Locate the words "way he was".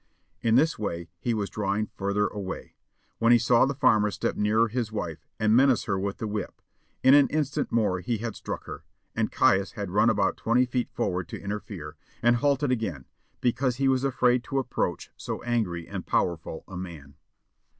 0.79-1.51